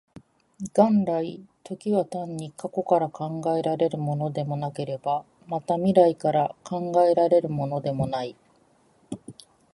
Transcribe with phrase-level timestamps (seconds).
[0.75, 8.35] 元来、時は単に過去から考えられるものでもなければ、また未来から考えられるものでもない。